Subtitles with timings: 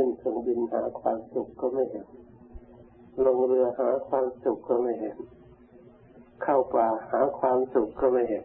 [0.00, 2.06] ขึ้นเครื่องบินหาความสุขก็ไม่เห็น
[3.24, 5.16] ลงเรือหาความสุขก็ไม่เห็น
[6.42, 8.44] เข้าป่าหาความสุขก็ไม่เห็น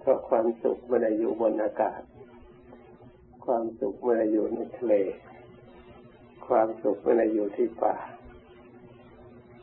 [0.00, 2.00] เพราะความสุขไม่ได้อยู่บนอากาศ
[3.44, 4.94] ความสุขไม่ได้อยู่ในทะเล
[6.46, 7.94] ความสุขไม่ได้อยู่ที่ป่า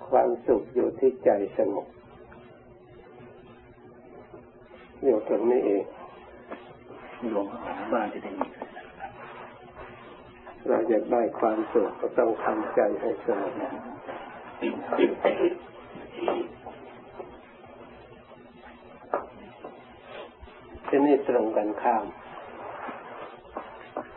[0.09, 1.88] ความสุขอยู่ที่ใจสงบ
[5.04, 5.84] อยู่ตรงนี้เอง
[7.32, 8.71] หลวงขอบ้านจะได้ยิน
[10.68, 13.54] เราอยากได้ความสุขก็ต้องทำใจให้สงบ
[20.87, 22.06] ที่นี่ตรงกันข้าม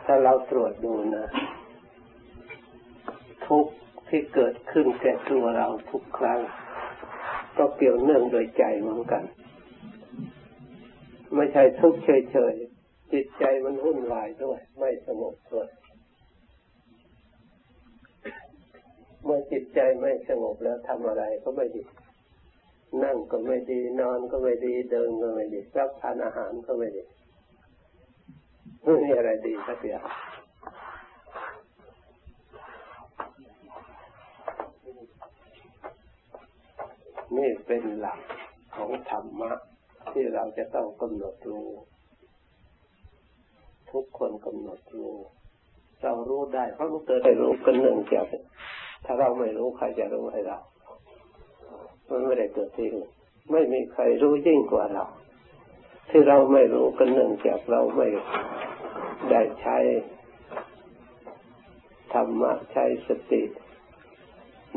[0.05, 1.27] ถ้าเราตรวจดูนะ
[3.47, 3.65] ทุก
[4.09, 6.39] ที่เกิดขึ้นแก่ตัวเราทุกครั้ง
[7.57, 9.23] ก็เกี่ยวเนื่องโดยใจเหมือนกัน
[11.35, 15.67] ไม่ใช่ทุกเฉยๆจิตใจมันวุ่นวายด้วย ไม่สงบด้วย
[19.25, 21.83] เมื่อจิตใจไม่สงบแล้วทำอะไรก็ไม่ดี
[23.03, 27.03] นั่งก็ไม่ดี นอนก็ไม่ดี เดินก็ไม่ดี รับทานอาหารก็ไม่ดี
[28.83, 30.05] ไม่มีอะไรดีสักอย่าง
[37.37, 38.19] นี่เป็นหลัก
[38.75, 39.51] ของธรรมะ
[40.11, 41.69] ที่เราจะต้องกำหนดรู้
[43.91, 45.13] ทุกคนกำหนดรู้
[46.01, 48.25] เรารู้ได้เพราะมันเกิดได้รู้กันหนึ่งจาก
[49.05, 50.57] ถ้าเราไม่รู้ใครจะรู้ให้เรา
[52.09, 53.09] มันไม่ได้เกิดที่อื่น
[53.51, 55.05] ไม่มีใครรู้ยิ่งกว่าเรา
[56.09, 58.07] ที่เราไม่รู้กันเนื่องจากเราไม่
[59.31, 59.77] ได้ใช้
[62.13, 63.43] ธรรมะใช้สติ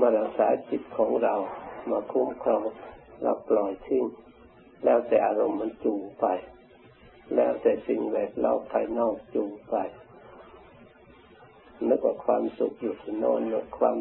[0.00, 1.34] มารักษาจิตของเรา
[1.90, 2.64] มาคุ้มครอง
[3.22, 4.04] เราปล่อยทิ้ง
[4.84, 6.26] แล้วแต่อารมณ์มันจูงไป
[7.34, 9.76] แล้วแต่สิ่งแวดล้อมภายนอกจูงไป
[11.86, 13.96] นึกว่าความสุขอยู่ที่นอนนึกความ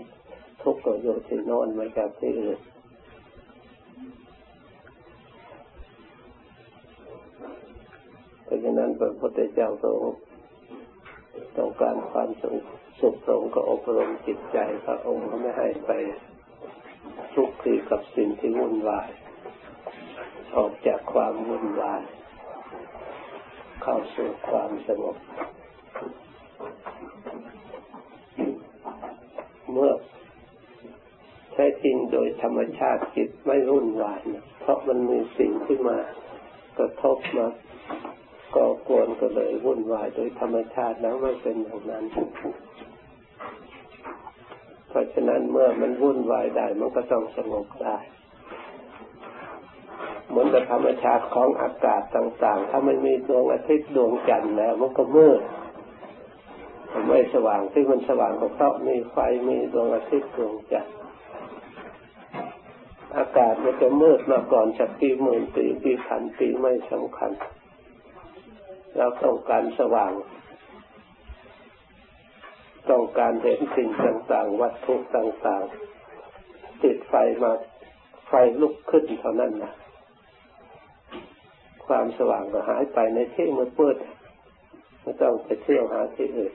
[0.62, 2.60] ทุกข์ก็อยู่ที่นอนมาจากที่อื่น
[8.44, 10.02] เพราะฉะนั้นพระพุทธเจ้าทรง
[11.58, 12.62] ต้องการความสุข
[13.00, 15.92] สุขตรงก็อบรมจิตใจพระองค์ไม่ให้ไป
[17.34, 19.10] ทุกข์คือกับสิ่งที่วุ่นวาย
[20.56, 22.02] ออกจากความวุ่นวาย
[23.84, 25.18] เข้าสู่ความสงบ
[29.78, 29.96] เมื่อ
[31.54, 35.98] แท้จริงโดยธรรมชาติจิตไม่รุ่นวายนะเพราะมันมีสิ่งที่มา
[36.78, 37.48] กระทบมา
[38.56, 42.04] ก่อกวนก็เลยวุ่นวายโดยธรรมชาติแล้วไม่เป็นอย่างนั้น
[44.90, 47.98] เพราะฉะนั้นเมื่อมันวุ่นวายได้มันก็ต้องสงบได้
[50.30, 55.42] เหมือนกับธรรมชาติของอากาศต่าง ๆ ถ้าไม่มีดวงอาทิตย์ดวงจันทร์แล้วมันก็มืด
[57.08, 60.96] ไม่สว่างที่มันสว่างก็เพราะมีไฟมีดวงอาทิตย์ดวงจันทร์
[63.18, 67.32] อากาศมันจะมืดมาก่อนจากปีหมื่นปีปีพันปีไม่สำคัญ
[68.98, 70.14] เราต้องการสว่าง
[72.90, 77.52] ต้องการเห็นสิ่งต่างๆ วัตถุต่างๆ ติดไฟมา
[78.28, 79.74] ไฟลุกขึ้นเท่านั้นนะ
[81.88, 83.98] ความสว่างก็หายไปในที่มืดมืด
[85.02, 86.54] ไม่ต้องไปเที่ยวหาที่อื่น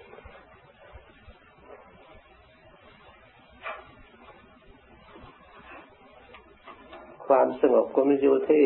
[7.36, 8.64] ความสงบก็ไม่อยู่ที่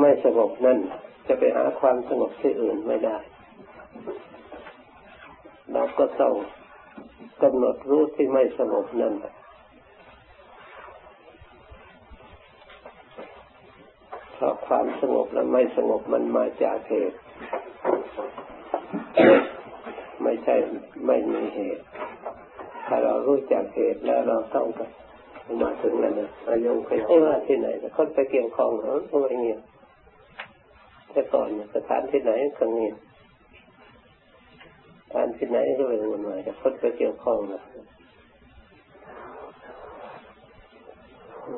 [0.00, 0.78] ไม่สงบนั่น
[1.28, 3.16] จะไปหาความสงบที่อื่นไม่ได้
[5.72, 6.34] เราก็ต้อง
[7.42, 9.14] กำหนดรู้ที่ไม่สงบนั่น
[14.34, 17.18] เพราะความสงบและไม่สงบมันมาจากเหตุ
[20.22, 20.56] ไม่ใช่
[21.06, 21.84] ไม่มีเหตุ
[22.86, 24.68] ถ้าเรารู้จักเหตุแล้วเราต้อง
[25.62, 29.60] มาถึงนั่นนะอายงเคยว่าที่ไหนคนไปเกี่ยวข้องเหรอทำไมเงียบ
[31.12, 32.96] แต่ก่อนสถานที่ไหนก็เงียบ
[35.02, 37.62] สถานที่ไหนก็เลยวนวายแต่คนไปเกี่ยวข้องนะ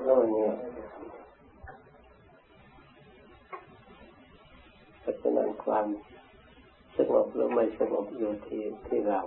[0.06, 0.56] ก็เงียบ
[5.00, 5.87] เพราะฉะนั้นความ
[6.97, 9.20] สงบหรือไม่สงบอยู่ที่ที่เรา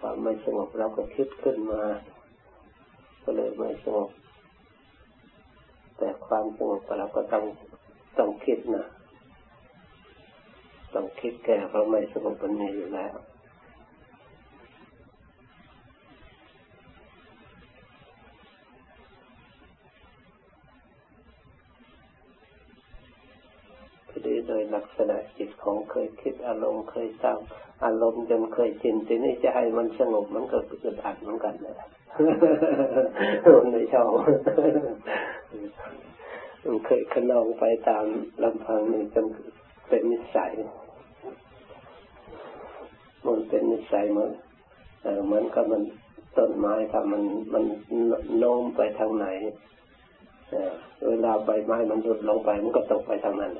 [0.00, 1.82] ความไม่สงบเราก็คิดขึ้นมา
[3.22, 4.10] ก็เลยไม่สงบ
[5.96, 7.44] แต่ความสงบเราก็ต้อง
[8.18, 8.86] ต้องคิดนะ
[10.94, 13.14] ต้องคิดแก้เพราะไม่สงบมันมีอยู่แล้ว
[24.08, 27.38] ทีนี้ โด ยลักษณะจิตของเคยคิดอารมณ์เคยตาม
[27.84, 31.76] อารมณ์จนเคยชินทีนี้จะให้มันสงบมันก็อึดอัดเหมือนกันนะ
[33.54, 34.10] มันไม่ชอบ
[36.64, 38.04] มันเคยขนองไปตาม
[38.42, 39.26] ลำพังนี่จน
[39.88, 40.52] เป็นนิสัย
[43.26, 44.30] มันเป็นนิสัยเหมือน
[45.26, 45.82] เหมือนกับมัน
[46.36, 47.22] ต้นไม้ถ้ามัน
[47.52, 47.64] มัน
[48.38, 49.26] โน้มไปทางไหน
[51.06, 53.52] เวลาใบไม้มันหลุดลงไปมันก็ตกไปทางนั้น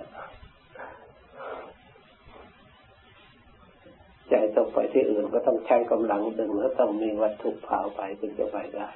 [4.31, 8.89] ใจตกไปที่อื่นก็ต้องใช้กำลังดึงแล้วต้องมีวัตถุพาไปถึงจะไปได้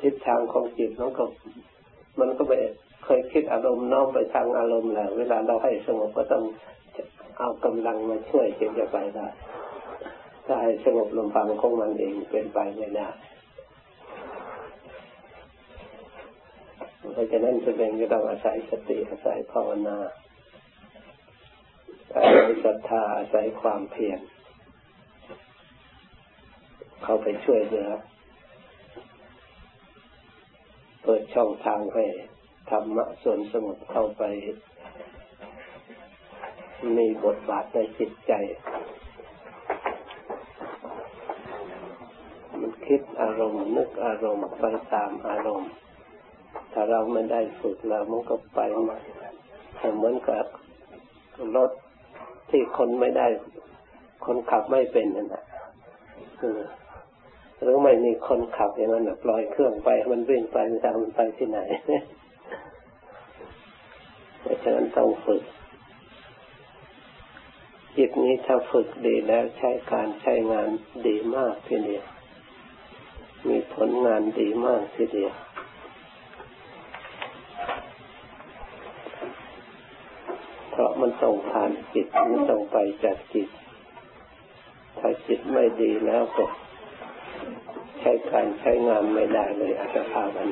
[0.00, 1.24] ทิศทางของจิตมันก็
[2.20, 2.52] มันก็ไป
[3.04, 6.44] เคยคิดอารมณ์น้อมไปทางอารมณ์แล้วเวลาเราให้สงบก็ต้อง
[7.38, 9.26] เอากำลังมาช่วยจึงจะไปได้
[10.46, 13.08] ถ้าให้สงบลมฟังของมันเองเป็นไปไม่ได้
[17.12, 19.96] เพราะฉะนั้นจะเป็นก็ต้องอาศัยสติอาศัยภาวนา
[22.16, 24.20] อาศัยศรัทธาอาศัยความเพียร
[27.02, 27.88] เข้าไปช่วยเหลือ
[31.02, 32.04] เปิดช่องทางให้
[32.70, 34.22] ธรรมะส่วนสงบเข้าไป
[36.96, 38.32] มีบทบาทในจิตใจ
[42.60, 44.64] มันคิดอารมณ์ นึกอารมณ์ไป
[44.94, 45.70] ตามอารมณ์
[46.72, 48.60] ถ้าเราไม่ได้ฝึกแล้วมันก็ไป
[49.94, 50.46] เหมือนกับ
[51.56, 51.70] รถ
[52.50, 53.26] ที่คนไม่ได้
[54.24, 55.44] คนขับไม่เป็นนั่นแหละ
[57.60, 61.58] หรือไม่มีคนขับอย่างนั้นปล่อยเครื่องไปมันวิ่งไปมันจะมันไปที่ไหน
[64.40, 65.42] เพราะฉะนั้นต้องฝึก
[67.96, 70.68] จิตนี้ถ้าฝึกดีแล้วใช้การใช้งาน
[71.06, 72.04] ดีมากทีเดียว
[73.48, 75.32] มีผลงานดีมากทีเดียว
[80.67, 83.48] เพ ราะมันต้องผ่านจิตมันต้องไปจากจิต
[84.98, 86.46] ถ้าจิตไม่ดีแล้วก็
[88.00, 90.46] ใช้การใช้งานไม่ได้เลยอาจจะพากัน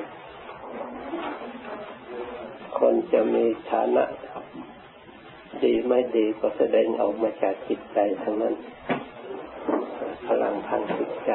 [2.78, 4.04] คนจะมีฐานะ
[5.62, 8.54] ดีไม่ดีก็แสดงออกมาจากจิตใจทั้งนั้น
[10.26, 11.30] พลังทางจิตใจ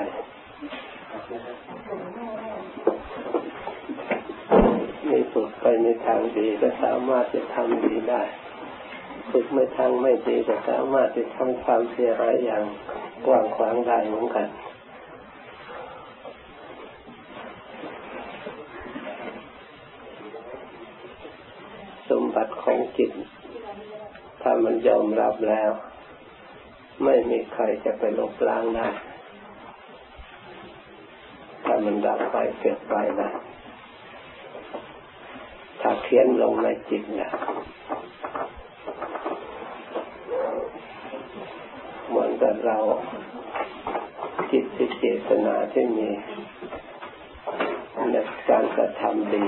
[5.10, 8.22] มีฝึกไปในทางดีก็สามารถจะทำดีได้
[9.32, 12.64] ฝึกไม่ทางไม่ดีก็สามารถจะทำความเสียหายอย่าง
[13.26, 14.48] กว้างขวางได้เหมือนกัน
[22.10, 23.12] สมบัติของจิต
[24.42, 25.72] ถ้ามันยอมรับแล้ว
[27.04, 28.88] ไม่มีใครจะไปลบล้างได้
[31.66, 33.30] ถ้ามันดับไปเก็บไปนะ
[35.82, 37.30] ถ้าเขียนลงในจิตนะ
[42.12, 42.78] เหมือนกับเรา
[44.52, 46.10] จิตที่เจตนาที่มี
[48.12, 48.16] ใน
[48.50, 49.46] การกระทำดี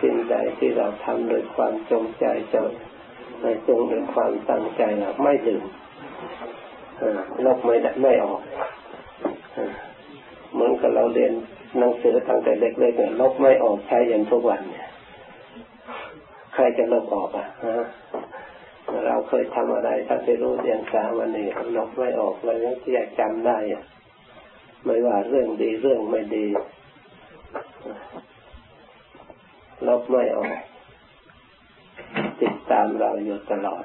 [0.00, 2.24] สิ่งใดที่เราทำโดยความจงใจ
[2.54, 2.70] จง
[3.42, 5.64] ในจงโดยความตั้งใจเราไม่ลืม
[7.46, 8.40] ลบไม่ได้ไม่ออก
[10.52, 11.32] เหมือนกับเราเรียน
[11.78, 14.88] หนังสือตั้งแต่เล็กๆเนี่ยลบไม่ออกใช้ยันทุกวันเนี่ย
[16.54, 17.76] ใครจะลบออกอะฮะ
[19.06, 21.46] เราเคยทำอะไรถ้าไปรู้เรียนสาวันนี้
[21.76, 23.58] ลบไม่ออกเรายังที่จะจำได้
[24.84, 26.46] ไม่ว่าเรื่องดีเรื่องไม่ดี
[29.88, 30.54] ลบไม่ออก
[32.40, 33.84] ติดตามเราอยู่ตลอด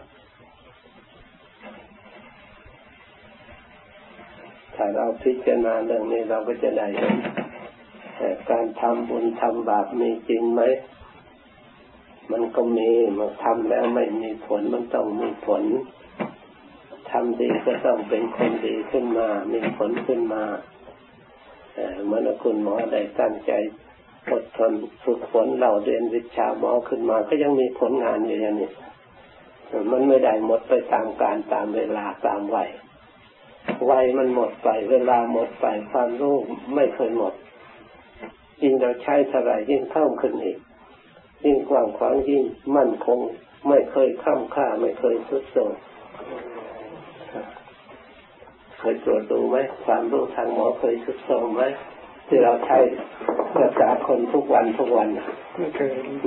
[4.76, 7.16] ถ้าเราพิจารณาเรื่องนี้เราก็จะได้เห็น
[8.50, 10.62] การทำบุญทำบาปมีจริงไหม
[12.31, 15.63] มันก็มีมันทำแล้วไม่มีผลมันต้องมีผล
[17.12, 20.43] ทำดีก็ต้องเป็นคนดีขึ้นมา มีผลขึ้นมา
[22.05, 23.51] เมือคุณหมอได้ตั้งใจ
[24.31, 24.72] อดทน
[25.03, 28.72] ฝึกฝนเราเรียนวิชาหมอขึ้นมา ก็ยังมีผลงานอยู่อย่างนี้
[29.91, 32.69] มันไม่ได้หมดไปตามการตามเวลาตามวัย
[33.89, 36.36] วัยมันหมดไป เวลาหมดไปความรู้
[36.75, 37.34] ไม่เคยหมด
[38.62, 40.57] ยิ่งเราใช้เท่าไรยิ่งเพิ่มขึ้นอีก
[41.46, 42.44] ยิ่งกว้างขวางยิ่ง
[42.75, 43.20] มั่นคง
[43.67, 45.74] ไม่เคยข้ามค่า ไม่เคยสุดโทรม
[48.79, 51.62] เคยตรวจดูไหมความรู้ทางหมอเคยสุดโทรมไหม
[52.27, 52.77] ที่เราใช้
[53.62, 55.10] รักษาคนทุกวันทุกวัน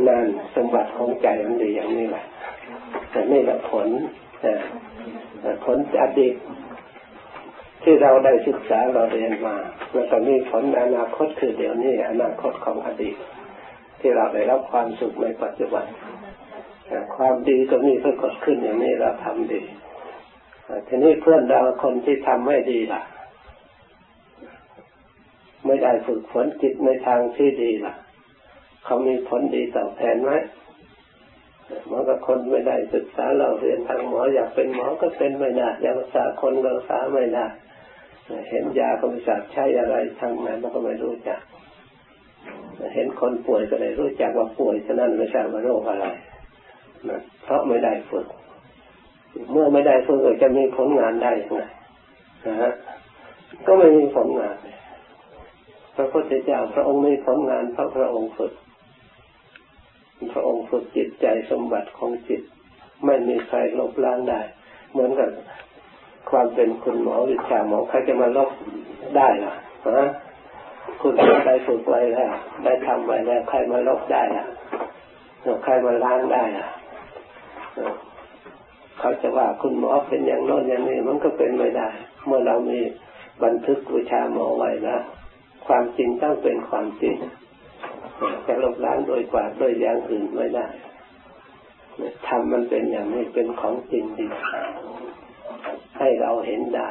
[0.08, 2.24] นั่นสมบัติของใจมันดีอย่างนี้แหละ
[3.10, 3.88] แต่นี่แหละผล
[5.64, 6.34] ผลอดีต
[7.82, 9.56] ที่เราได้ศึกษาเราเรียนมา
[9.92, 13.16] แล้วตอนนี้ผลอนาคตคือเดี๋ยวนี้อนาคตของอดีต
[14.00, 15.84] ที่เราได้รับความสุขในปัจจุบัน
[17.16, 19.62] ความดีก็มีปรากฏขึ้นอย่างนี้เราทำดี
[20.88, 23.02] ทีนี้เพื่อนเราคนที่ทำไม่ดีล่ะ
[25.66, 27.94] ไม่ได้ฝึกฝนจิตในทางที่ดีล่ะ
[28.84, 30.32] เขามีผลดีตอบแทนไหม
[31.86, 37.46] หมอกับคนไม่ได้ศึกษาเราเรียนทางหมออยากเป็นหมอก็เป็นไม่ได้อยากรักษาคนก็รักษาไม่ได้
[38.50, 41.40] เห็นยาก็ไม่ทราบใช้อะไรทางไหนมันก็ไม่รู้จัก
[42.94, 46.06] เห็นคนป่วยก็เลยรู้จักว่าป่วยฉะนั้นไม่ทราบว่าโรคอะไร
[47.08, 48.26] นะเพราะไม่ได้ฝึก
[49.52, 51.62] เมื่อไม่ได้ฝึกจะมีผลงานได้ยังไง
[52.46, 52.72] นะฮะ
[53.66, 54.56] ก็ไม่มีผลงาน
[55.96, 58.52] พระพุทธเจ้าพระองค์มีผลงานเพราะพระองค์ฝึก
[60.32, 62.42] พระองค์ฝึกจิตใจสมบัติของจิต
[63.04, 64.40] ไม่มีใครลบล้างได้
[64.92, 65.30] เหมือนกับ
[66.30, 68.50] ความเป็นคุณหมอวิชาหมอใครจะมาลบ
[69.16, 69.54] ได้ล่ะ
[69.98, 70.08] ฮะ
[71.00, 71.12] คุณ
[71.46, 72.32] ได้ฝึกไว้แล้ว
[72.64, 74.46] ได้ทำไว้แล้วใครมาลบได้ล่ะ
[75.64, 76.66] ใครมาล้างได้ล่ะ
[78.98, 81.88] เขาจะว่าคุณหมอเป็นอย่างโน้นอย่างนี้มันก็เป็นไม่ได้
[82.26, 82.80] เมื่อเรามี
[83.44, 85.02] บันทึกวิชาหมอไว้แล้ว
[85.66, 87.16] ความจริงต้องเป็นความจริง
[88.46, 90.66] จะลบล้างโดยกว่าโดยอย่างอื่นไม่ได้
[92.28, 94.26] ทำมันเป็นอย่างนี้เป็นของจริงดี
[95.98, 96.88] ให้เราเห็นได้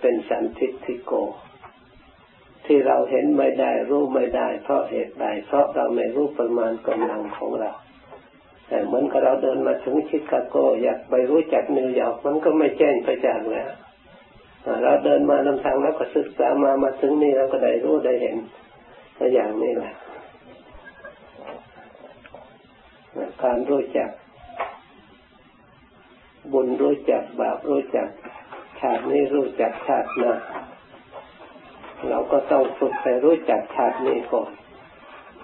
[0.00, 1.12] เป็นสันทิทิโก
[2.66, 7.72] ที่เราเห็นไม่ได้รู้ไม่ได้ เพราะเหตุใดเพราะเราไม่รู้ประมาณกำลังของเรา
[8.68, 13.68] แต่เหมือนกับเราเดินมาถึงชิคาโก อยากไปรู้จักนิวยอร์กมันก็ไม่แจ้งไปจากแล้ว
[14.82, 18.36] เราเดินมานำทางแล้วก็ศึกษามามาถึงนี่เราก็ได้รู้ได้เห็น
[19.18, 19.94] ตัวอย่างนี้แหละ
[23.42, 24.10] การรู้จัก
[26.52, 28.08] บุญรู้จักบาปรู้จัก
[28.80, 30.34] ชาตินี้รู้จักชาติหน้า
[32.08, 34.50] เราก็ต้องฝึกไปรู้จักชาตินี้ก่อน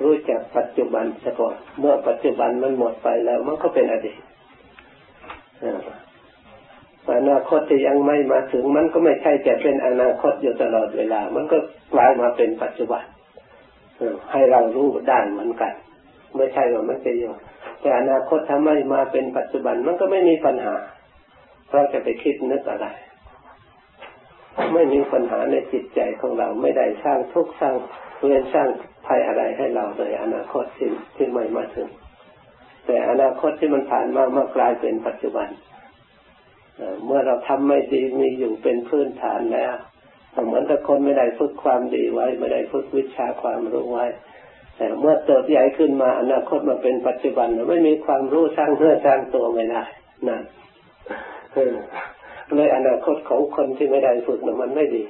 [0.02, 4.18] รู้จักปัจจุบันซะก่อน เมื่อปัจจุบันมันหมดไปแล้ว มันก็เป็นอดีต
[7.16, 11.58] อนาคตที่ยังไม่มาถึง มันก็ไม่ใช่จะเป็นอนาคตอยู่ตลอดเวลา มันก็
[11.92, 13.02] กลายมาเป็นปัจจุบัน
[14.32, 15.72] ให้เรารู้ได้เหมือนกัน
[16.36, 17.32] ไม่ใช่ว่ามันจะอยู่
[17.80, 20.74] แต่อนาคตถ้าไม่มาเป็นปัจจุบันมันก็ไม่มีปัญหา
[21.68, 22.86] เพราะจะไปคิดนึกอะไร
[24.74, 27.74] ไม่มีปัญหาในจิตใจของเราไม่ได้สร้างทุกข์สร้าง
[28.20, 28.68] เวียนสร้าง
[29.06, 31.88] ภัยอะไรให้เราเลย อนาคตที่ที่ไม่มาถึง
[32.86, 35.48] แต่อนาคตที่มันผ่านมามื่อกลายเป็นปัจจุบัน
[37.04, 39.74] เมื่อเราทำไม่ดีมีอยู่เป็นพื้นฐานแล้ว
[40.46, 44.06] เหมือนกับคนไม่ได้ฝึกความดีไว้ ไม่ได้ฝึกวิชาความรู้ไว้
[44.76, 49.84] แต่เมื่อเติบใหญ่ขึ้นมาอนาคตมาเป็นปัจจุบันไม่มีความรู้สร้างเนื้อสร้างตัวไม่ได้
[50.28, 50.42] นั่น
[52.56, 55.04] เลยอนาคตของคนที่ไม่ได้ฝึกมันไม่ดี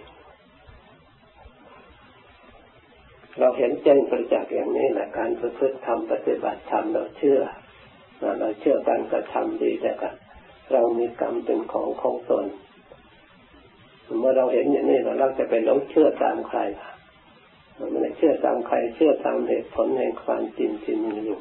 [3.39, 7.41] เราเห็นแจ้งประจักษ์อย่างนี้แหละการประพฤติธรรมปฏิบัติธรรมเราเชื่อ
[8.41, 10.15] เราเชื่อการกระทำดีแต่กัน
[10.73, 12.45] เรามีกรรมเป็นของของตน
[14.21, 16.91] เมื่อเราเห็นอย่างนี้เราจะไปหลงเชื่อตามใครล่ะ
[17.91, 21.41] ไม่ได้เชื่อตามใครเชื่อตามเหตุผลแห่งความจริงที่มีอยู่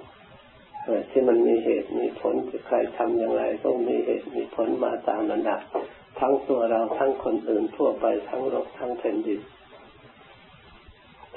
[1.12, 5.62] ที่มันมีเหตุมีผลที่ใครทำอย่างไรต้องมีเหตุมีผลมาตามระดับ
[6.20, 9.39] ทั้งตัวเราทั้งคนอื่นทั่วไปทั้งโลกทั้งแผ่นดิน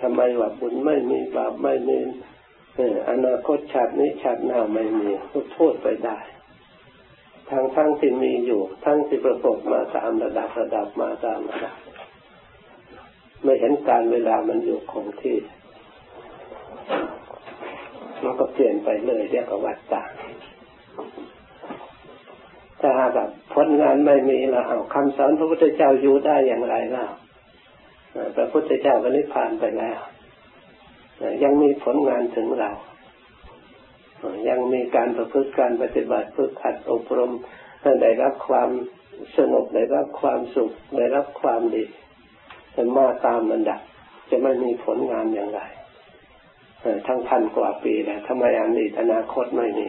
[0.00, 1.98] ทำไมว่าบุญไม่มีบาปไม่มี
[3.10, 6.18] อนาคตชาตินี้ชาติหน้าไม่มีก็โทษไปได้
[7.50, 11.76] ทั้งทั้งที่มีอยู่ ทั้งที่ประสบมาตามระดับระดับมาตามระดับ
[13.42, 15.36] ไม่เห็นการเวลามันอยู่คงที่
[18.24, 20.02] มันก็เปลี่ยนไปเลยเรียกว่าวัฏฏะ
[22.80, 27.04] ถ้าแบบผลงานไม่มีแล้วเอาคำสอนพระพุทธเจ้าอยู่ได้อย่างไรล่ะ
[28.36, 29.98] พระพุทธเจ้าก็นิพพานไปแล้ว
[31.42, 32.70] ยังมีผลงานถึงเรา
[34.48, 37.32] ยังมีการประพฤติการปฏิบัติฝึกหัดอบรม
[38.02, 38.68] ได้รับความ
[39.36, 41.84] สงบได้รับความสุขได้รับความดี
[42.72, 43.80] เป็นมาตามมันดับ
[44.30, 45.60] จะไม่มีผลงานอย่างไร
[47.06, 49.88] ทั้งพันกว่าปีแล้วทำไมอันนี้อนาคตไม่มี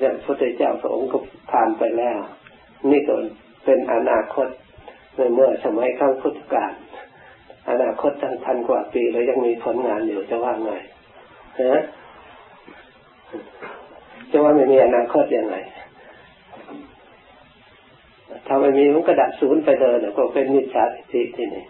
[0.00, 1.18] พระพุทธเจ้าพระองค์ก็
[1.50, 2.18] ผ่านไปแล้ว
[2.90, 3.14] นี่ก็
[3.64, 4.48] เป็นอนาคต
[5.16, 6.72] ในเมื่อสมัยข้างพุทธกาล
[7.70, 10.72] อนาคตทั้งพันกว่าปีแล้วยังมีผลงานอยู่จะว่าไง
[11.62, 11.82] ฮะ
[14.30, 15.56] จะว่าไม่มีอนาคตยังไง
[18.46, 21.64] ถ้าไม่มีมันก็ดับศูนย์ไปเลยก็เป็นมิจฉาทิฏฐิที่นี่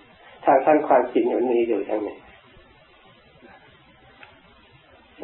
[0.44, 2.16] ทางท่านความจริงมันมีอยู่อย่างนี้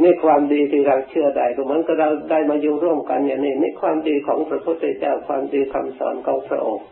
[0.01, 6.87] นี่ความดีที่เราเชื่อได้ก็เหมือนกับเราได้มาอยู่ร่วมกันอย่างนี้นี่ความดีของพระพุทธเจ้าความดีคำสอนของพระองค์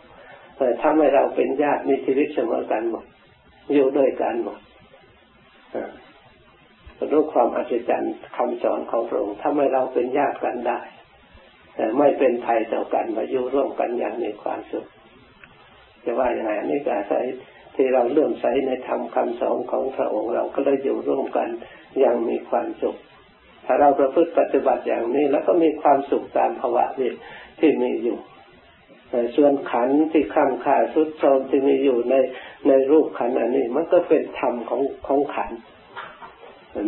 [0.82, 3.04] ทำให้เราเป็นญาติมีชีวิตเสมอกันหมด
[3.72, 4.58] อยู่ด้วยกันหมด
[7.12, 10.80] รู้ความอัศจรรย์คำสอนของพระองค์ทำให้เราเป็นญาติกันได้
[11.74, 14.86] แต่ไม่เป็นภัยต่อกันมาอยู่ร่วมกันอย่างมีความสุข
[16.04, 17.24] จะว่าอย่างไรนี่ก็อาศัย
[17.74, 21.48] ที่เราเลื่อมใสในธรรมคาสอนของพระองค์เราก็เลยอยู่ร่วมกัน
[21.98, 22.96] อย่างมีความสุข
[23.64, 27.10] ถ้าเราประพฤติปฏิบัติอย่างนี้ แล้วก็มีความสุขตามภาวะที่
[27.60, 28.18] ที่มีอยู่
[29.36, 32.14] ส่วนขันที่ข้ามขาสุดโทมที่มีอยู่ใน
[32.68, 35.52] ในรูปขันอันนี้ มันก็เป็นธรรมของของขัน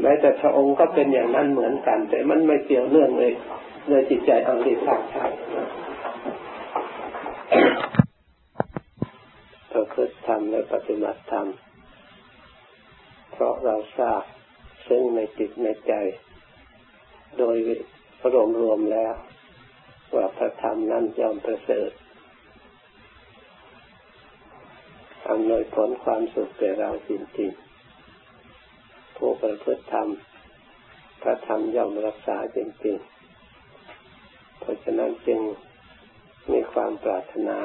[0.02, 3.32] แม้แต่พระองค์ก็เป็นอย่างนั้นเหมือนกัน แต่มันไม่เกี่ยวเนื่องเลย
[3.88, 5.26] ในจิตใจอังรีภาคใช่
[9.72, 11.46] ประพฤติธรรมและปฏิบัติธรรม
[13.32, 14.22] เพราะเราทราบ
[14.88, 15.92] ซึ่งในจิตในใจ
[17.38, 17.56] โดย
[18.32, 19.14] รวมรวมแล้ว
[20.14, 21.90] ว่าพระธรรมนั้นยอมประเสริฐ
[25.28, 27.10] อำนวยผลความสุขแก่เราจ
[27.40, 30.08] ริงๆ ผู้ประพฤติธรรม
[31.22, 35.40] พระธรรมย่อมรักษาจริงๆ เพราะฉะนั้นจึง
[36.52, 37.58] มีความปรารถนา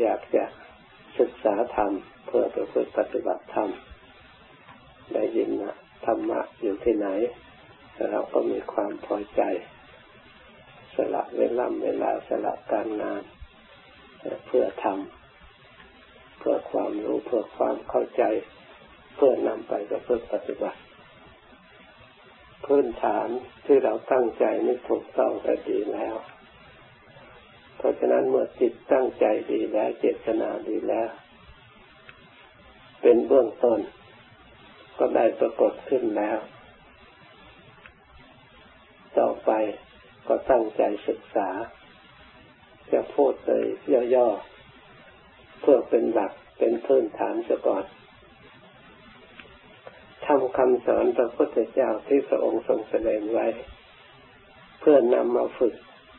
[0.00, 0.44] อยากจะ
[1.18, 1.92] ศึกษาธรรม
[2.26, 3.70] เพื่อประพฤติปฏิบัติธรรม
[5.14, 5.74] ได้ยินนะ
[6.06, 7.08] ธรรมะอยู่ที่ไหน
[8.10, 9.42] เราก็มีความพอใจ
[10.94, 13.22] สละเวลาเวลาสละการงาน
[14.46, 18.22] เพื่อทำเพื่อความรู้เพื่อความเข้าใจ
[19.16, 20.80] เพื่อนำไปก็เพื่อปฏิบัติ
[22.64, 23.28] พื้นฐาน
[23.66, 26.14] ที่เราตั้งใจนี่ถูกต้องแต่ดีแล้ว
[27.76, 31.10] เพราะฉะนั้นเมื่อจิตตั้งใจดีแล้ว เจตนาดีแล้ว
[33.02, 33.80] เป็นเบื้องต้น
[35.00, 36.38] ก็ได้ปรากฏขึ้นแล้ว
[39.18, 39.50] ต่อไป
[40.28, 41.48] ก็ตั้งใจศึกษา
[42.92, 43.64] จะพูดเลย
[44.14, 47.84] ย่อๆ เพื่อเป็นหลักเป็นพื้นฐานซะก่อน
[50.26, 53.46] ทำคำสอนพระพุทธเจ้าที่พระองค์ทรงแสดงไว้
[54.80, 55.74] เพื่อนำมาฝึก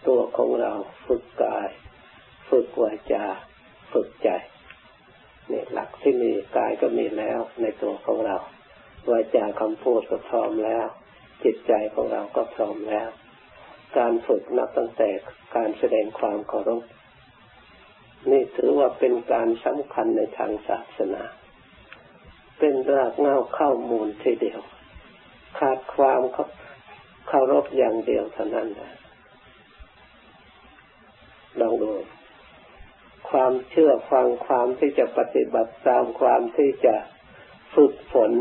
[0.07, 0.73] ตัวของเรา
[1.07, 1.69] ฝึกกาย
[2.49, 3.25] ฝึกวาจา
[3.93, 4.29] ฝึกใจ
[5.51, 8.37] นี่หลักที่มีกายก็มีแล้วในตัวของเรา
[9.09, 10.85] วาจาคำพูดก็พร้อมแล้ว
[11.43, 13.09] จิตใจของเราก็พร้อมแล้ว
[13.97, 15.09] การฝึกนับตั้งแต่
[15.55, 16.83] การแสดงความเคารพ
[18.31, 21.23] นี่ถือว่าเป็นการสำคัญในทางศาสนา
[22.59, 24.61] เป็นรากเง้าเข้ามูลทีเดียว
[25.59, 26.21] ขาดความ
[27.27, 28.91] เคารพอย่างเดียวเท่านั้นแหละ
[31.59, 31.91] ลองดู
[33.29, 36.95] ความเชื่อฟังความที่จะปฏิบัติตามความที่จะ
[37.75, 38.31] ฝึกฝน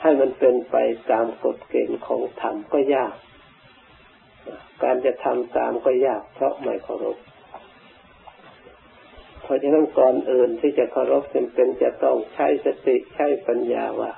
[0.00, 0.76] ให้มันเป็นไป
[1.10, 3.14] ตามกฎเกณฑ์ของธรรมก็ยาก
[4.82, 7.16] การจะทำตามก็ยากเพราะไม่เคารพ
[9.50, 14.12] ราะฉะนั้นก่อนอื่นที่จะเคารพจำเป็นจะต้องใช้สติใช้ปัญญาว่า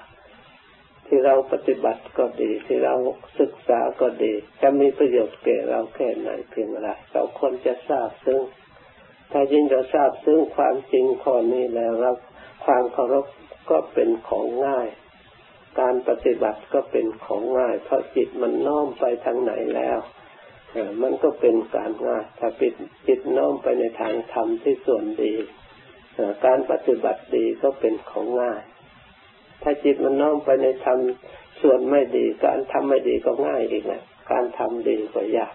[1.07, 2.95] ที่เราปฏิบัติก็ดี ที่เรา
[3.41, 8.41] ศึกษาก็ดี จะมีประโยชน์แก่เราแค่ไหนเพียงไรเราควรจะทราบซึ่ง
[9.33, 12.13] ถ้ายิ่งเราทราบซึ่งความจริงข้อนี้แล้วเรา
[12.65, 13.27] ความเคารพ
[13.71, 14.89] ก็เป็นของง่าย
[15.81, 19.99] การปฏิบัติก็เป็นของง่าย เพราะจิตมันน้อมไปทางไหนแล้ว
[21.03, 22.75] มันก็เป็นการง่ายถ้าปิด
[23.09, 25.35] จิตน้อมไปในทางธรรมที่ส่วนดี
[26.47, 28.63] การปฏิบัติดีก็เป็นของง่าย
[29.63, 30.99] ถ้าจิตมันน้อมไปในธรรม
[31.63, 35.55] ส่วนไม่ดี การทำไม่ดีก็ง่ายอีกนะการทำดีก็ยาก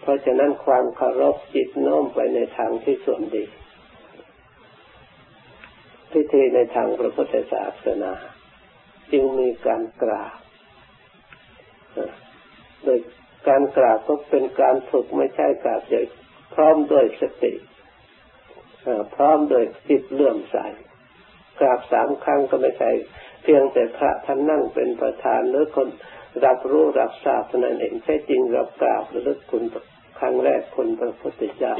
[0.00, 3.44] เพราะฉะนั้นความเคารพจิตน้อมไปในทางที่ส่วนดี
[6.12, 8.12] พิธีในทางพระพุทธศาสนา
[9.12, 10.38] จึงมีการกราบ
[12.84, 12.98] โดย
[13.48, 16.06] การกราบก็เป็นการฝึกไม่ใช่กราบเฉย
[16.54, 17.52] พร้อมด้วยสติ
[19.14, 20.56] พร้อมด้วยจิตเลื่อมใส
[21.60, 22.90] กราบสามครั้งก็ไม่ใช่
[23.42, 25.88] เพียงแต่พระท่านนั่งเป็นประธานหรือคน
[26.44, 29.64] รับรู้รับทราบนั้นเองใช่จริงเรากราบระลึกคุณ
[30.18, 31.74] ครั้งแรกคุณพระพุทธเจ้า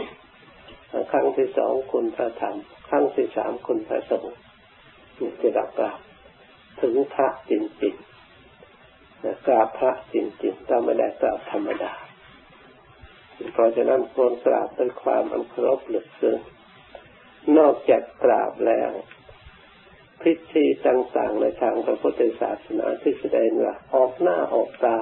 [1.13, 2.57] ครั้งที่สองคุณพระธรรม
[2.89, 4.35] ครั้งที่สามคุณพระสงฆ์
[5.41, 6.01] ที่เรากราบ
[6.83, 11.93] ถึงพระจริงๆกราบพระจริงๆเราไม่ได้กราบธรรมดา
[13.53, 16.39] เพราะฉะนั้นควรกราบด้วยความอันเคารพลึกซึ้ง
[17.59, 18.91] นอกจากกราบแล้ว
[20.23, 24.97] พิธีต่างๆในทางพระพุทธศาสนาที่แสดงว่าออกหน้าออกตา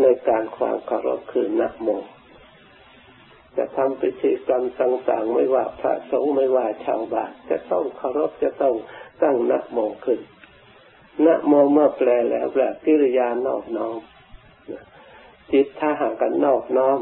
[0.00, 1.88] ในการความเคารพคือนักโม
[3.56, 8.74] จะทำพิธีกรรมต่างๆไม่ว่าพระสงฆ์ไม่ว่าชาวบ้านจะต้องเคารพจะต้อง
[9.22, 10.20] ตั้งนักโมขึ้น
[11.22, 13.98] นะโมเมื่อแปลแล้วแปลกิริยานอบน้อม
[15.52, 16.98] จิตถ้าหากันนอบน้อม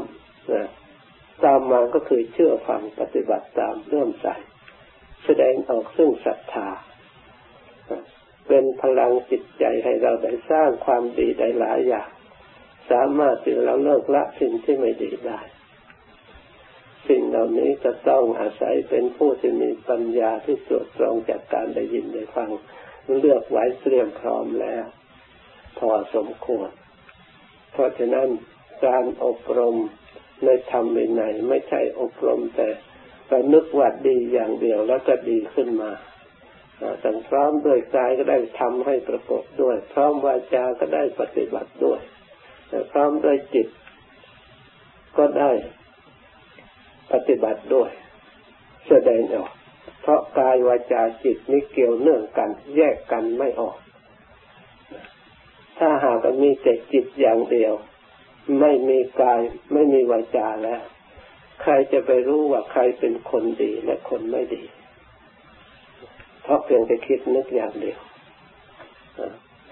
[1.43, 4.35] ตามมาก็คือเชื่อฟังปฏิบัติตามเริ่มใส่
[5.25, 6.69] แสดงออกซึ่งศรัทธา
[7.85, 7.91] เว
[8.47, 12.09] เป็นพลังจิตใจให้เราได้สร้างความดีได้หลายอย่าง
[12.91, 15.39] สามารถที่เราเลิกละสิ่งที่ไม่ดีได้
[17.07, 22.49] สิ่งเหล่านี้จะต้องอาศัยเป็นผู้ที่มีปัญญาที่ตรวจตรองจากการได้ยินได้ฟัง
[23.19, 24.85] เลือกไว้เตรียมพร้อมแล้ว
[25.79, 26.69] พอสมควร
[27.71, 28.27] เพราะฉะนั้น
[28.85, 29.75] การอบรม
[30.45, 32.69] ในธรรมในไหนไม่ใช่อบรมแต่
[33.27, 35.91] เรนึกว่าดีอย่างเดียวแล้วก็ดีขึ้นมา
[37.03, 41.99] ตั้งพร้อมด้วยกายก็ได้ทำให้ประกอบด้วย พร้อมวาจาก็ได้ปฏิบัติด้วย
[42.91, 43.67] พร้อมด้วยจิต
[45.17, 45.51] ก็ได้
[47.11, 47.89] ปฏิบัติด้วย
[48.87, 49.51] แสดงออก
[50.03, 53.77] เพราะกายวาจาจิตนี้เกี่ยวเนื่องกัน แยกกันไม่ออก
[55.77, 57.73] ถ้าหากมีแต่จิตอย่างเดียว
[58.59, 59.39] ไม่มีกาย
[59.73, 60.81] ไม่มีวาจาแล้ว
[61.61, 64.63] ใครจะไปรู้ว่าใครเป็นคนดีและคนไม่ดี
[66.43, 67.99] เพราะเพียงแต่คิดนึกอย่างเดียว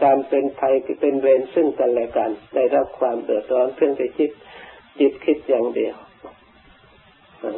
[0.04, 4.32] การเป็นภัยเป็นเวรซึ่งกันและกัน ได้รับความเดือดร้อนเพียงแต่คิด
[5.00, 5.96] จิตคิดอย่างเดียว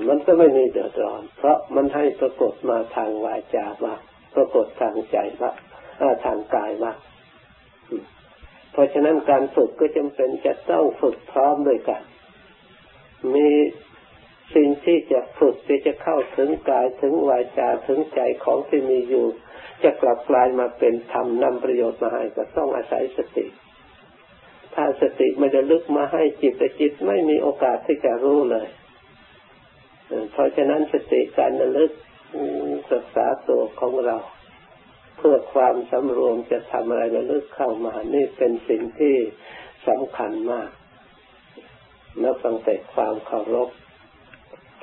[0.10, 3.94] มันก็ไม่มีเดือดร้อน เพราะมันให้ปรากฏมาทางวาจามา
[4.36, 5.52] ปรากฏทางใจมา
[6.26, 6.92] ทางกายมา
[8.72, 12.02] เพราะฉะนั้นการฝึกก็จำเป็นจะต้องฝึกพร้อมด้วยกัน
[13.36, 13.50] มี
[14.56, 19.26] สิ่งที่จะฝึกที่จะเข้าถึงกายถึงวาจาถึงใจของที่มีอยู่
[19.84, 23.46] จะกลับกลายมาเป็นธรรมนำประโยชน์มาให้ก็ต้องอาศัยสติ
[24.76, 28.68] ถ้าสติไม่ได้ลึกมาให้จิตแต่จิตไม่มีโอกาสที่จะรู้เลย
[30.32, 31.92] เพราะฉะนั้นสติการระลึก
[32.92, 34.18] ศึกษาตัวของเรา
[35.18, 39.16] เพื่อความสำรวมจะทำอะไรระลึกเข้ามา นี่เป็นสิ่งที่
[39.88, 40.70] สำคัญมาก
[42.22, 43.70] นับตั้งแต่ความเคารพ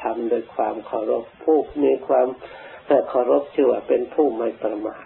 [0.03, 2.29] ทำโดยความเคารพผู้มีความ
[3.09, 5.05] เคารพชื่อว่าเป็นผู้ไม่ประมาท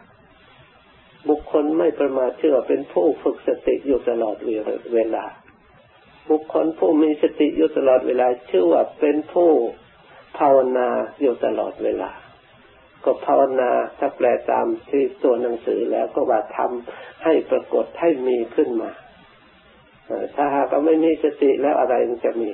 [1.29, 4.37] บุคคลไม่ประมาทชื่อว่าเป็นผู้ฝึกสติอยู่ตลอด
[4.95, 5.25] เวลา
[6.31, 9.51] บุคคลผู้มีสติอยู่ตลอดเวลาชื่อว่าเป็นผู้
[10.39, 10.89] ภาวนา
[11.21, 12.11] อยู่ตลอดเวลา
[13.05, 18.91] ก็ภาวนาถ้าแปลตามที่ตัวหนังสือแล้วก็ว่าทำให้ปรากฏให้มีขึ้นมา
[20.37, 22.51] ถ้าหากไม่มีสติแล้วอะไรมันจะมี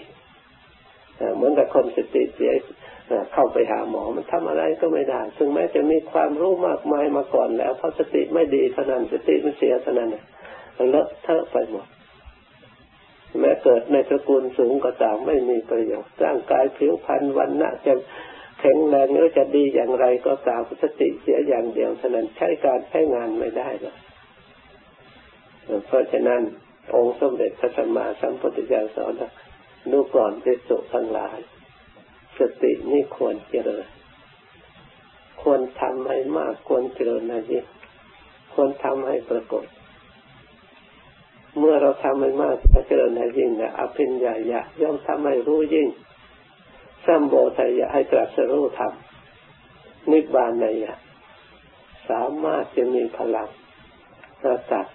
[1.34, 2.52] เหมือนกับคนสติเสีย
[3.32, 10.08] เข้าไปหาหมอมันทำอะไรก็ไม่ได้ซึ่งแม้จะมีความรู้มากมายมาก่อนแล้วเพราะสติไม่ดีเท่านั้นสติมันเสียเท่านั้น
[10.90, 11.86] เลอะเทอะไปหมด
[13.38, 17.94] แม้เกิดในตระกูลสูงก็ตามไม่มีประโยชน์ร่างกายผิวพรรณวันณะจะ
[18.60, 23.96] แข็งแรงหรือจะดีอย่างไรก็ตามสติเสียอย่างเดียวเท่านั้นใช้การใช้งานไม่ได้หรอก
[25.86, 26.42] เพราะฉะนั้น
[26.94, 29.12] องค์สมเด็จพระสัมมาสัมพุทธเจ้าสอน
[29.90, 31.38] ดูก่อนเป็นสุทั้งหลาย
[32.38, 33.86] สตินี่ควรเจริญ
[35.42, 37.66] ควรทำให้มากควรเจริญนะยิ่ง
[38.54, 39.64] ควรทำให้ปรากฏ
[41.58, 45.88] เมื่อเราทำให้มากเจริญให้ยิ่งนะอภิญญาญาย่อมทำให้รู้ยิ่ง
[47.04, 48.92] สัมโบทายะให้ตรัสรู้ธรรม
[50.10, 50.94] นิบานในยะ
[52.08, 53.48] สามารถจะมีพลัง
[54.46, 54.86] ระตัด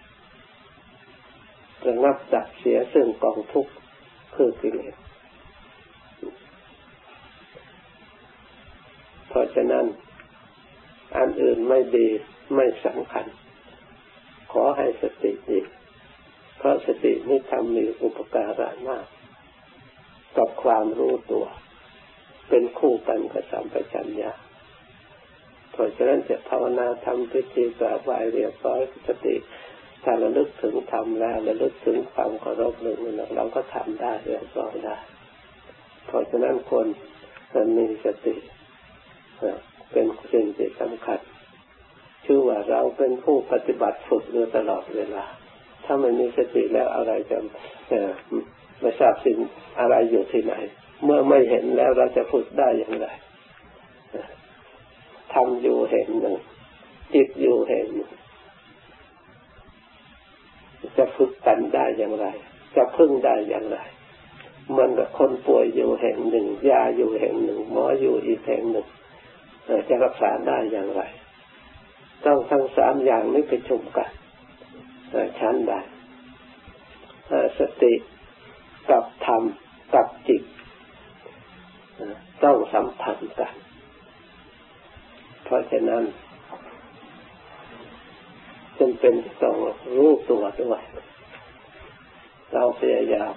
[1.88, 3.72] ระงับดับเสียซึ่งกองทุกข์
[4.36, 4.96] คือกิเลส
[9.30, 9.86] เพราะฉะนั้น
[11.18, 12.08] อันอื่นไม่ดี
[12.56, 13.26] ไม่สำคัญ
[14.52, 15.60] ขอให้สติดี
[16.66, 19.06] ราะสตินี้ทำมีอุปการะมาก
[20.38, 21.46] กับความรู้ตัว
[22.50, 24.32] เป็นคู่กันกับสัมปชัญญะ
[25.72, 29.36] เพราะฉะนั้นจะภาวนาทำพิธีกราบไหว้เรียบร้อยสติ
[30.04, 32.98] ถ้าระลึกถึงธรรมแล้วระลึกถึงความเคารพหนึ่ง
[33.36, 34.98] เราก็ทำได้เรียบร้อยได้
[36.06, 36.88] เพราะฉะนั้นคน
[37.78, 38.36] มีสติ
[39.92, 41.20] เป็นสิ่งที่สำคัญ
[42.26, 45.26] ชื่อว่าเราเป็นผู้ปฏิบัติฝึกอยู่ตลอดเวลา
[45.86, 47.38] ถ้าไม่มีสติแล้วอะไรจะ
[48.82, 49.38] ไม่ทราบสิ่ง
[49.80, 50.54] อะไรอยู่ที่ไหน
[51.04, 53.08] เมื่อไม่เห็นแล้วเราจะฝึกได้อย่างไร
[55.34, 56.36] ทำอยู่เห็นหนึ่ง
[57.14, 58.12] จิตอยู่เห็นหนึ่ง
[60.98, 62.26] จะฝึกกันได้อย่างไร
[62.76, 63.78] จะพึ่งได้อย่างไร
[64.78, 68.88] มันกับคนป่วยอยู่แห่งหนึ่งยาอยู่แห่งหนึ่ง หมออยู่อีกแห่งหนึ่ง
[69.90, 71.02] จะรักษาได้อย่างไร
[72.26, 74.10] ต้องทั้งสามอย่างนี้ไปชุมกัน
[75.40, 75.80] ชั้นได้
[77.60, 77.94] สติ
[78.90, 79.42] กับธรรม
[79.94, 80.44] กับจิต
[82.44, 83.54] ต้องสัมพันธ์กัน
[85.44, 86.04] เพราะฉะนั้น
[88.80, 89.56] จำเป็นต้อง
[89.96, 90.82] รู้ตัวด้วย
[92.54, 93.34] เราพยายาม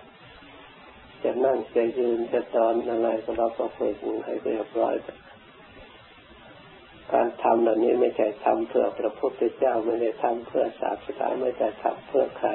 [1.22, 4.94] จะนั่งจะยืนจะตอนอะไรก็เราก็ฝึกให้เรียบร้อย
[7.12, 12.48] การทำเหล่านี้ไม่ใช่ทำเพื่อพระพุทธเจ้าไม่ได้ทำเพื่อศาสนาไม่ได้ทำเพื่อใคร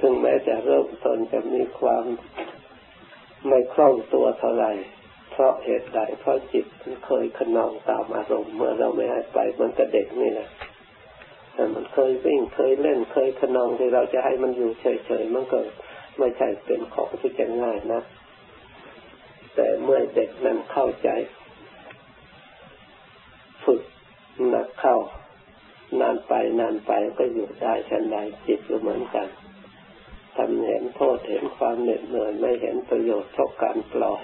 [0.00, 2.04] ถึงแม้จะเริ่มต้นจะมีความ
[3.48, 4.72] ไม่คล่องตัวเท่าไหร่
[5.30, 10.48] เพราะเหตุใดเพราะจิตมันเคยขนองตามอารมณ์ เมื่อเราไม่ให้ไปมันก็เด็กนี่แหละ
[11.54, 15.58] แต่มันเคยวิ่งเคยเล่นเคยขนองที่เราจะให้มันอยู่เฉยๆมันก็
[16.18, 18.02] ไม่ใช่เป็นของที่จะง่ายนะ
[19.54, 21.10] แต่เมื่อเด็กนั้นเข้าใจ
[23.64, 23.82] ฝึก
[24.48, 24.96] หนักเข้า
[26.00, 29.28] นานไปนานไปก็อยู่ได้ชันใดจิตก็เหมือนกัน
[30.36, 34.22] ทำเห็นโทษเห็นความเหน็ดเหนื่อยไม่เห็นประโยชน์เพราะการปล่อย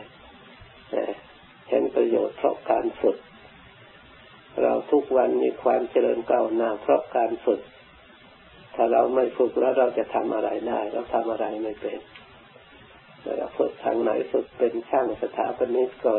[1.68, 3.18] เห็นประโยชน์เพราะการฝึก
[4.62, 7.60] เราทุกวันมีความเจริญก้าวหน้าเพราะการฝึก
[8.74, 11.98] ถ้าเราไม่ฝึกแล้วเราจะทำอะไรได้ เราทำอะไรไม่เป็น
[13.38, 16.12] เราฝึกทางไหนฝึกเป็นช่างสถาปนิกก็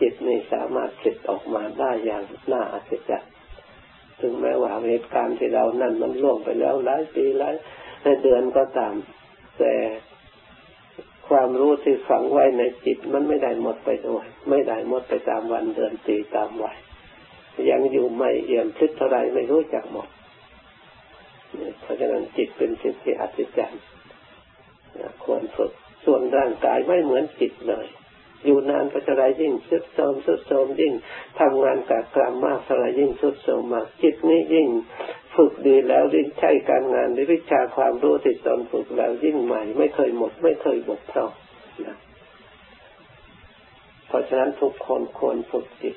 [0.00, 3.32] จิตนี่สามารถคิดออกมาได้อย่างน่าอัศจรรย์
[4.20, 7.54] ถึงแม้ว่าเหตุการณ์ที่เรานั่นมันล่วงไปแล้วหลายปีหลาย
[8.22, 8.94] เดือนก็ตาม
[9.58, 9.72] แต่
[11.28, 16.76] ความรู้ที่ฝังไว้ในจิตมันไม่ได้หมดไปด้วยไม่ได้หมดไปตามวันเดือนปีตามวัย
[17.70, 20.08] ยังอยู่ไม่เอี่ยมพิษเท่าไรไม่รู้จักหมด
[21.80, 23.82] เพราะฉะนั้นจิตเป็นสิ่งที่อัศจรรย์
[25.24, 25.72] ควรฝึก
[26.04, 27.86] ส่วนร่างกายไม่เหมือนจิตเลย
[28.44, 30.92] อยู่นานก็จะไรยิ่งสุดโทมสุดโทมยิ่ง
[31.40, 34.68] ทำงานกับกรรมมากเท่าไรยิ่งสุดโทมมากจิตนี้ยิ่ง
[35.36, 41.30] ฝึกดีแล้วยิ่งใช้การงานในวิชาความรู้ที่ตนฝึกแล้วยิ่งใหม่ ไม่เคยหมด ไม่เคยบกพร่อง
[41.86, 41.96] นะ
[44.08, 45.96] เพราะฉะนั้นทุกคนควรฝึกจิต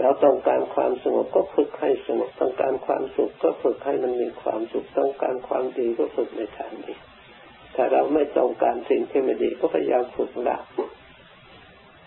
[0.00, 6.96] เราต้องการความสงบก็ฝึกให้สงบต้องการความสุขก็ฝึกให้มันมีความสุขต้องการความดีก็ฝึกในทางนี้
[7.92, 10.58] เราไม่ต้องการสิ่งที่ไม่ดีก็พยายามฝึกละ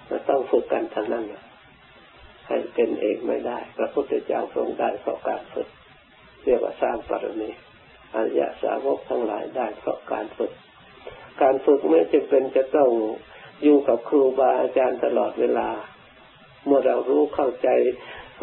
[0.09, 1.25] มันต้องฝึกกันทั้งนั้น
[2.47, 5.67] ให้เป็นเองไม่ได้พระพุทธเจ้าทรงได้เพราะการฝึก
[6.43, 7.49] เรียกว่าสร้างปรมี
[8.15, 10.51] อริยสาวกทั้งหลายได้เพราะการฝึก
[11.41, 12.89] การฝึกไม่จำเป็นจะต้อง
[13.63, 15.69] อยู่กับครูบาอาจารย์ตลอดเวลา
[16.65, 17.69] เมื่อเรารู้เข้าใจ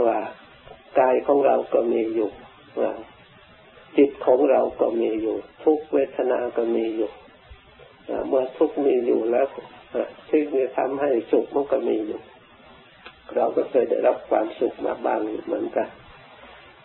[0.06, 0.18] ว่า
[1.00, 2.30] กายของเราก็มีอยู่
[3.96, 7.10] จิตของเราก็มีอยู่ ทุกเวทนาก็มีอยู่
[8.28, 9.46] เมื่อทุกมีอยู่แล้ว
[10.28, 12.20] ที่จะทำให้สุขมันก็มีอยู่
[13.36, 15.88] เราก็เคยได้รับความสุขมาบ้างเหมือนกัน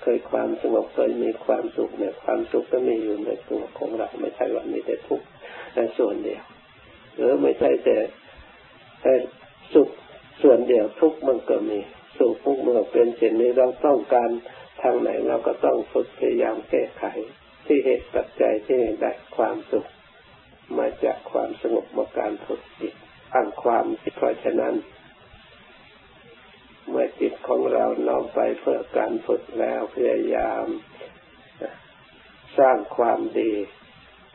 [0.02, 5.26] เคยความสงบเคยมีความสุขเนี่ยความสุขก็มีอยู่ในตัวของเราไม่ใช่ว่ามีแต่ทุกข์
[5.74, 6.43] แต่ส่วนเดียว
[7.15, 7.98] หรือไม่ใช่แต่
[9.02, 9.13] แต่
[9.74, 9.89] สุข
[10.41, 11.80] ส่วนเดียวทุกข์มันก็มี
[12.17, 14.30] สุขทุกข์มันเป็นเช่นนี้เราต้องการ
[14.81, 17.05] ทางไหนเราก็ต้องฝึกพยายามแก้ไข
[17.65, 19.87] ที่เหตุปัจจัยที่ได้ความสุข
[20.77, 22.93] มาจากความสงบมาการฝึกจิต
[23.33, 24.75] ตั้งความเพราะฉะนั้น
[26.89, 30.65] เมื่อจิตของเราน้อมไปเพื่อการฝึกแล้วพยายาม
[32.59, 33.51] สร้างความดี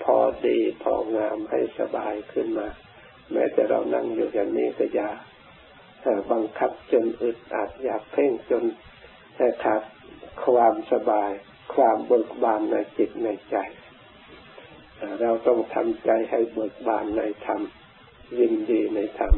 [0.04, 2.68] พอดีพองามให้สบายขึ้นมา
[3.32, 5.10] แม้แต่เรานั่งอยู่อย่างนี้ก็อย่า
[6.32, 8.64] บังคับจนอึดอัดอยากเพ่งจน
[9.64, 9.82] ขาด
[10.44, 11.30] ความสบาย
[11.74, 13.56] ความเบิกบานในจิตในใจ
[15.20, 17.60] เราต้องทำใจให้เบิกบานในธรรม
[18.38, 19.34] ยินดีในธรรม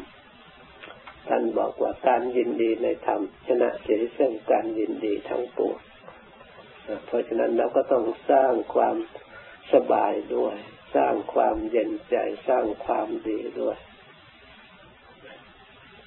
[1.28, 5.78] ท่านบอกว่าการยินดีในธรรมชนะเสียซึ่งการยินดีทั้งปวง
[7.06, 8.96] เพราะฉะนั้นเราก็ต้องสร้างความ
[9.72, 10.56] สบายด้วย
[10.96, 12.16] สร้างความเย็นใจ
[12.48, 13.76] สร้างความดีด้วย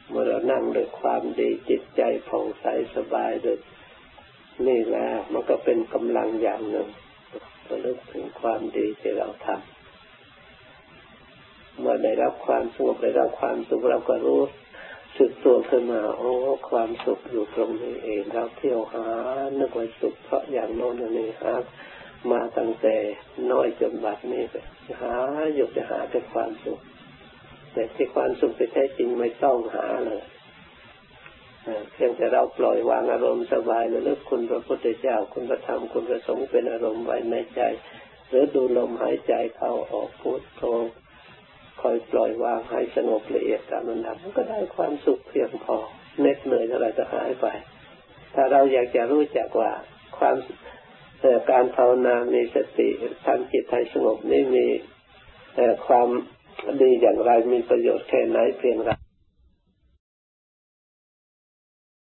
[0.10, 3.58] เมื่อเรานั่งด้วยความดีจิตใจผ่องใสสบายด้วย
[4.68, 6.88] นี่แหละมันก็เป็นกำลังอย่างหนึ่ง
[7.70, 14.42] ระลึกถึงความดีที่เราทำเมื่อได้รับความสงบได้รับความสุขเราก็รู้
[15.18, 16.32] สึกตัวขึ้นมา โอ้
[16.70, 19.06] ความสุขอยู่ตรงนี้เองเราเที่ยวหา
[19.60, 21.54] นึกว่าสุขเพราะอย่างโน้นอย่างนี่หา
[22.32, 22.96] มาตั้งแต่
[23.52, 24.44] น้อยจนบัดนี้
[25.02, 25.16] หา
[25.54, 26.80] อยู่จะหาแต่ความสุข
[27.74, 30.22] แต่ที่ความสุขที่แท้จริงไม่ต้องหาเลย
[31.94, 37.62] เพียงแต่เราปล่อยวางอารมณ์สบายระลึกคุณพระพุทธเจ้าคุณพระธรรมคุณพระสงฆ์เป็นอารมณ์ไว้ในใจ
[38.30, 40.64] หรือดูลมหายใจเข้าออกพุทโธ
[41.82, 45.78] คอยปล่อยวางให้สงบละเอียดตามลำดับมันก็ได้ความสุขเพียงพอ
[46.22, 47.48] เน็ดเหนื่อยอะไรก็หายไป
[48.34, 49.72] ถ้าเราอยากจะรู้จักว่า
[50.18, 50.36] ความ
[51.50, 52.90] การภาวนามีสติ
[53.26, 54.66] ทำจิตให้สงบนี่มี
[55.88, 56.08] ความ
[56.82, 58.92] ดีอย่างไรมีประโยชน์แค่ไหนเพียงไร